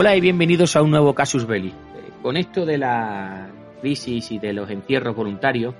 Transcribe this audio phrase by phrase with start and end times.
[0.00, 1.68] Hola y bienvenidos a un nuevo Casus Belli.
[1.68, 3.50] Eh, Con esto de la
[3.82, 5.74] crisis y de los encierros voluntarios,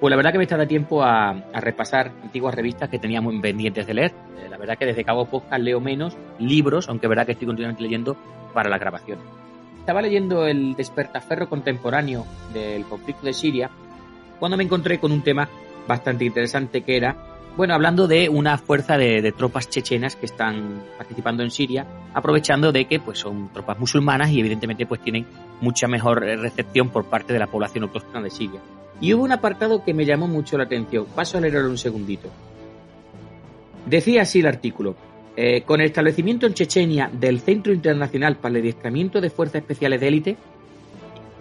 [0.00, 3.86] pues la verdad que me está dando tiempo a, repasar antiguas revistas que teníamos pendientes
[3.86, 4.10] de leer.
[4.10, 7.84] Eh, La verdad que desde Cabo Podcast leo menos libros, aunque verdad que estoy continuamente
[7.84, 8.16] leyendo
[8.52, 9.20] para la grabación.
[9.78, 13.70] Estaba leyendo el despertaferro contemporáneo del conflicto de Siria
[14.40, 15.48] cuando me encontré con un tema
[15.86, 17.29] bastante interesante que era
[17.60, 22.86] bueno, hablando de una fuerza de, tropas chechenas que están participando en Siria, aprovechando de
[22.86, 25.26] que pues son tropas musulmanas y evidentemente pues tienen
[25.60, 28.60] mucha mejor recepción por parte de la población autóctona de Siria.
[29.02, 31.04] Y hubo un apartado que me llamó mucho la atención.
[31.14, 32.30] Paso a leerlo un segundito.
[33.84, 34.96] Decía así el artículo.
[35.36, 40.00] Eh, con el establecimiento en Chechenia del Centro Internacional para el Adiestramiento de Fuerzas Especiales
[40.00, 40.36] de Élite,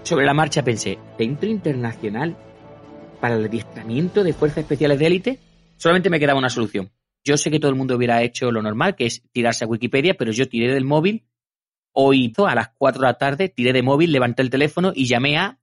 [0.04, 2.36] sobre la marcha pensé, ¿Centro Internacional
[3.22, 5.40] para el Adiestramiento de Fuerzas Especiales de Élite?
[5.80, 6.92] Solamente me quedaba una solución.
[7.24, 10.16] Yo sé que todo el mundo hubiera hecho lo normal, que es tirarse a Wikipedia,
[10.16, 11.26] pero yo tiré del móvil
[11.94, 15.38] hoy a las 4 de la tarde, tiré de móvil, levanté el teléfono y llamé
[15.38, 15.60] a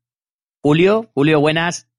[0.62, 1.10] Julio.
[1.14, 1.90] Julio, buenas.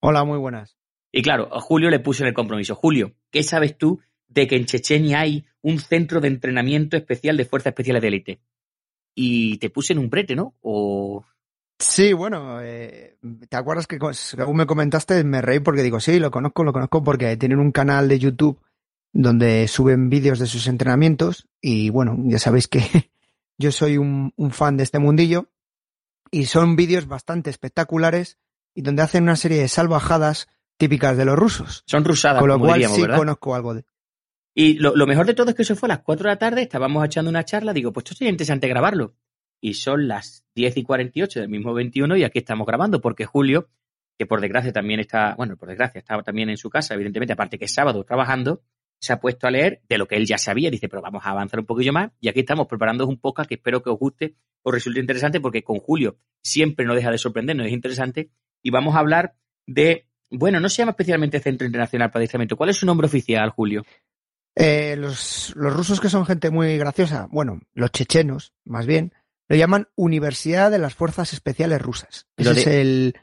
[0.00, 0.76] Hola, muy buenas.
[1.10, 2.74] Y claro, a Julio le puse en el compromiso.
[2.74, 7.46] Julio, ¿qué sabes tú de que en Chechenia hay un centro de entrenamiento especial de
[7.46, 8.40] fuerzas especiales de élite?
[9.14, 10.54] Y te puse en un brete, ¿no?
[10.60, 11.24] O
[11.80, 13.16] Sí, bueno, eh,
[13.48, 17.02] ¿te acuerdas que según me comentaste me reí porque digo, sí, lo conozco, lo conozco
[17.02, 18.60] porque tienen un canal de YouTube
[19.12, 22.82] donde suben vídeos de sus entrenamientos y bueno, ya sabéis que
[23.58, 25.48] yo soy un, un fan de este mundillo
[26.30, 28.38] y son vídeos bastante espectaculares
[28.74, 31.82] y donde hacen una serie de salvajadas típicas de los rusos.
[31.86, 33.16] Son rusadas, Con lo como cual diríamos, sí ¿verdad?
[33.16, 33.86] conozco algo de...
[34.52, 36.38] Y lo, lo, mejor de todo es que eso fue a las 4 de la
[36.38, 39.14] tarde, estábamos echando una charla, digo, pues esto sería interesante grabarlo
[39.60, 43.68] y son las 10 y 48 del mismo 21 y aquí estamos grabando porque Julio,
[44.18, 47.58] que por desgracia también está, bueno, por desgracia estaba también en su casa, evidentemente, aparte
[47.58, 48.62] que es sábado trabajando,
[49.00, 51.30] se ha puesto a leer de lo que él ya sabía, dice, pero vamos a
[51.30, 54.36] avanzar un poquillo más y aquí estamos preparando un podcast que espero que os guste,
[54.62, 58.30] os resulte interesante porque con Julio siempre no deja de sorprendernos, es interesante.
[58.62, 62.70] Y vamos a hablar de, bueno, no se llama especialmente Centro Internacional para Adiestramiento, ¿cuál
[62.70, 63.84] es su nombre oficial, Julio?
[64.54, 69.14] Eh, los, los rusos que son gente muy graciosa, bueno, los chechenos, más bien,
[69.50, 72.28] lo llaman Universidad de las Fuerzas Especiales Rusas.
[72.36, 72.60] Ese de...
[72.60, 73.14] es el,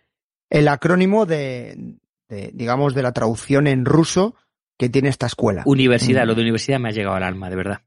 [0.49, 1.95] el acrónimo de,
[2.27, 4.35] de, digamos, de la traducción en ruso
[4.77, 5.63] que tiene esta escuela.
[5.65, 6.27] Universidad, mm.
[6.27, 7.81] lo de universidad me ha llegado al alma, de verdad.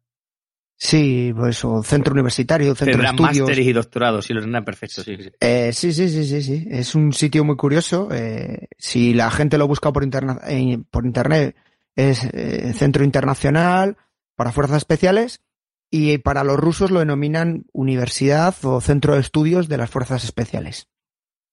[0.74, 3.46] Sí, pues, o centro universitario, centro Tendrán de estudios.
[3.46, 5.30] másteres y doctorados, y lo tendrán perfecto, sí, sí.
[5.38, 6.66] Eh, sí, sí, sí, sí, sí.
[6.70, 8.08] Es un sitio muy curioso.
[8.10, 11.56] Eh, si la gente lo busca por, interna eh, por internet,
[11.94, 13.98] es eh, Centro Internacional
[14.34, 15.42] para Fuerzas Especiales
[15.90, 20.88] y para los rusos lo denominan Universidad o Centro de Estudios de las Fuerzas Especiales.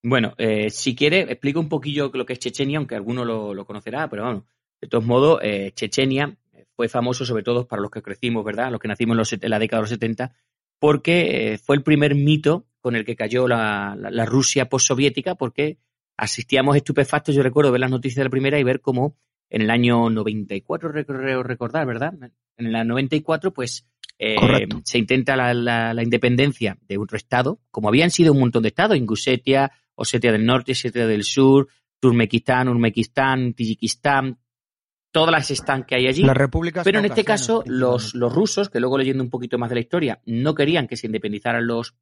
[0.03, 4.09] Bueno, eh, si quiere, explico un poquillo lo que es Chechenia, aunque alguno lo, conocerá,
[4.09, 4.45] pero bueno,
[4.79, 6.37] de todos modos, eh, Chechenia
[6.75, 8.71] fue famoso sobre todo para los que crecimos, ¿verdad?
[8.71, 10.31] Los que nacimos en, los, en la década de los 70,
[10.79, 15.79] porque eh, fue el primer mito con el que cayó la, la, Rusia postsoviética, porque
[16.15, 19.17] asistíamos estupefactos, yo recuerdo ver las noticias de la primera y ver cómo
[19.49, 22.13] en el año 94, creo recordar, ¿verdad?
[22.57, 23.87] En el 94, pues
[24.19, 28.63] eh, se intenta la, la, la, independencia de otro estado, como habían sido un montón
[28.63, 31.67] de estados, Ingusetia, Osetia del Norte, Osetia del Sur,
[31.99, 34.39] Turmequistán, Urmequistán, Tayikistán,
[35.11, 36.23] todas las están que hay allí.
[36.23, 39.69] Las repúblicas Pero en este caso, los, los rusos, que luego leyendo un poquito más
[39.69, 41.95] de la historia, no querían que se independizaran los,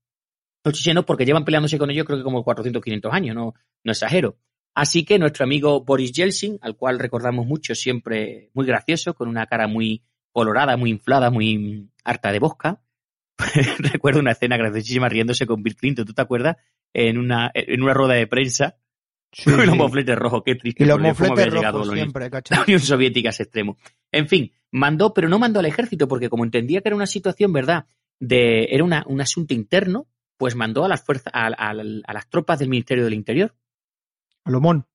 [0.64, 3.54] los chechenos porque llevan peleándose con ellos creo que como 400, 500 años, no,
[3.84, 4.38] no exagero.
[4.74, 9.46] Así que nuestro amigo Boris Yeltsin, al cual recordamos mucho, siempre muy gracioso, con una
[9.46, 10.04] cara muy
[10.36, 12.82] colorada, muy inflada, muy harta de bosca.
[13.80, 16.58] Recuerdo una escena graciosísima riéndose con Bill Clinton, ¿tú te acuerdas?
[16.96, 18.78] en una, en una rueda de prensa
[19.44, 20.84] con los mofletes rojos, qué triste.
[20.84, 23.78] Y los mofletes rojos siempre, La Unión Soviética ese extremo.
[24.12, 27.52] En fin, mandó, pero no mandó al ejército, porque como entendía que era una situación,
[27.52, 27.86] ¿verdad?
[28.18, 30.08] De, era una, un asunto interno,
[30.38, 33.54] pues mandó a las fuerzas, a, a, a las tropas del Ministerio del Interior.
[34.46, 34.88] A Lomón.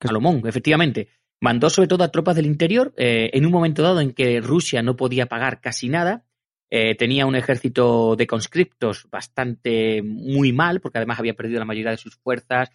[0.00, 1.08] A Lomón, efectivamente.
[1.40, 4.82] Mandó sobre todo a tropas del interior, eh, en un momento dado en que Rusia
[4.82, 6.24] no podía pagar casi nada,
[6.70, 11.90] eh, tenía un ejército de conscriptos bastante muy mal, porque además había perdido la mayoría
[11.90, 12.70] de sus fuerzas,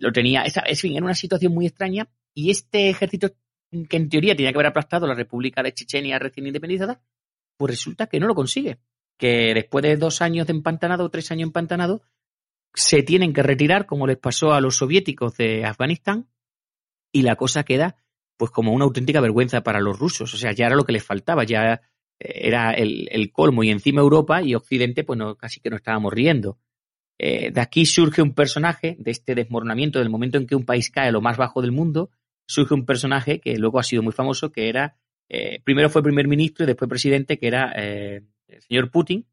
[0.00, 3.30] lo tenía, esa, en fin, era una situación muy extraña, y este ejército
[3.88, 7.00] que en teoría tenía que haber aplastado la República de Chechenia recién independizada,
[7.56, 8.78] pues resulta que no lo consigue,
[9.18, 12.02] que después de dos años de empantanado o tres años empantanado,
[12.74, 16.28] se tienen que retirar, como les pasó a los soviéticos de Afganistán,
[17.16, 17.96] y la cosa queda
[18.36, 20.34] pues como una auténtica vergüenza para los rusos.
[20.34, 21.80] O sea, ya era lo que les faltaba, ya eh,
[22.18, 26.12] era el, el colmo y encima Europa y Occidente pues no, casi que no estábamos
[26.12, 26.58] riendo.
[27.18, 30.90] Eh, de aquí surge un personaje, de este desmoronamiento, del momento en que un país
[30.90, 32.10] cae a lo más bajo del mundo,
[32.46, 34.98] surge un personaje que luego ha sido muy famoso, que era,
[35.30, 38.28] eh, primero fue primer ministro y después presidente, que era el
[38.68, 39.26] señor Putin.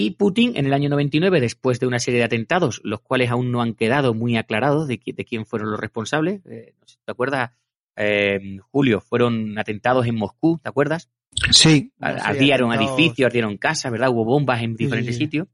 [0.00, 3.50] Y Putin, en el año 99, después de una serie de atentados, los cuales aún
[3.50, 7.10] no han quedado muy aclarados de, de quién fueron los responsables, eh, no sé, ¿te
[7.10, 7.50] acuerdas?
[7.96, 11.10] Eh, Julio, fueron atentados en Moscú, ¿te acuerdas?
[11.50, 11.90] Sí.
[11.98, 14.10] Ardieron edificios, ardieron casas, ¿verdad?
[14.10, 15.24] Hubo bombas en diferentes sí, sí.
[15.24, 15.48] sitios.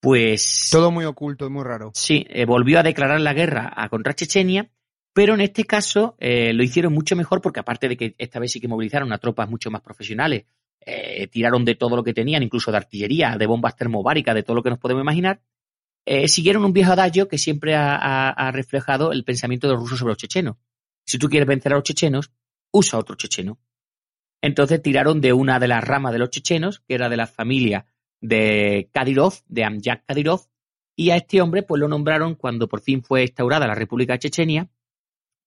[0.00, 0.68] Pues.
[0.70, 1.92] Todo muy oculto y muy raro.
[1.94, 4.68] Sí, eh, volvió a declarar la guerra a contra Chechenia,
[5.14, 8.52] pero en este caso eh, lo hicieron mucho mejor porque, aparte de que esta vez
[8.52, 10.44] sí que movilizaron a tropas mucho más profesionales,
[10.84, 14.56] eh, tiraron de todo lo que tenían, incluso de artillería, de bombas termobáricas, de todo
[14.56, 15.40] lo que nos podemos imaginar,
[16.04, 20.12] eh, siguieron un viejo adagio que siempre ha, reflejado el pensamiento de los rusos sobre
[20.12, 20.56] los chechenos.
[21.06, 22.32] Si tú quieres vencer a los chechenos,
[22.72, 23.58] usa otro checheno.
[24.40, 27.86] Entonces tiraron de una de las ramas de los chechenos, que era de la familia
[28.20, 30.48] de Kadyrov, de Amjad Kadyrov,
[30.96, 34.68] y a este hombre pues lo nombraron cuando por fin fue instaurada la República Chechenia,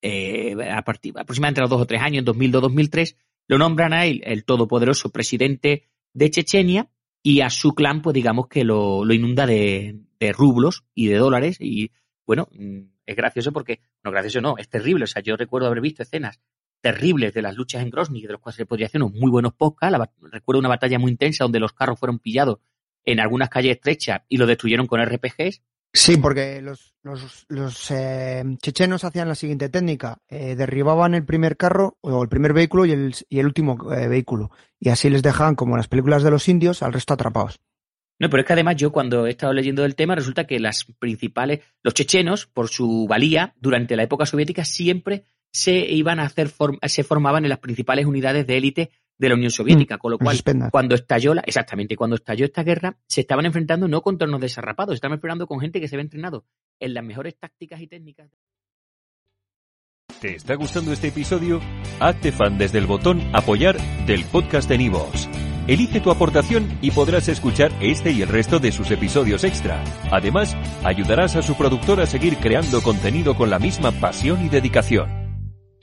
[0.01, 3.15] eh, aproximadamente a los dos o tres años, en 2002-2003,
[3.47, 6.89] lo nombran a él el todopoderoso presidente de Chechenia
[7.21, 11.17] y a su clan, pues digamos que lo, lo inunda de, de, rublos y de
[11.17, 11.91] dólares y
[12.25, 12.47] bueno,
[13.05, 16.39] es gracioso porque, no gracioso no, es terrible, o sea, yo recuerdo haber visto escenas
[16.85, 19.53] terribles de las luchas en Grozny, de los cuales se podría hacer unos muy buenos
[19.53, 19.97] podcasts.
[20.21, 22.59] recuerdo una batalla muy intensa donde los carros fueron pillados
[23.03, 25.63] en algunas calles estrechas y lo destruyeron con RPGs.
[25.95, 30.17] Sí, porque los, los, los eh, chechenos hacían la siguiente técnica.
[30.27, 34.09] Eh, derribaban el primer carro o el primer vehículo y el, y el último eh,
[34.09, 34.51] vehículo.
[34.77, 37.61] Y así les dejaban, como en las películas de los indios, al resto atrapados.
[38.19, 40.85] No, pero es que además yo cuando he estado leyendo del tema resulta que las
[40.99, 46.51] principales, los chechenos, por su valía, durante la época soviética siempre se iban a hacer,
[46.83, 50.17] se formaban en las principales unidades de élite de la Unión Soviética, mm, con lo
[50.17, 50.37] cual
[50.71, 54.93] cuando estalló la, exactamente, cuando estalló esta guerra, se estaban enfrentando no contra unos desarrapados,
[54.93, 56.45] se estaban enfrentando con gente que se había entrenado
[56.79, 58.29] en las mejores tácticas y técnicas.
[60.21, 61.59] ¿Te está gustando este episodio?
[61.99, 65.29] Hazte fan desde el botón apoyar del podcast de Nivos.
[65.67, 69.83] Elige tu aportación y podrás escuchar este y el resto de sus episodios extra.
[70.11, 75.24] Además, ayudarás a su productor a seguir creando contenido con la misma pasión y dedicación.